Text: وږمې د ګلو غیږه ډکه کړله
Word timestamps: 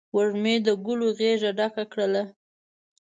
وږمې 0.15 0.55
د 0.65 0.67
ګلو 0.85 1.07
غیږه 1.17 1.49
ډکه 1.57 1.83
کړله 1.91 2.23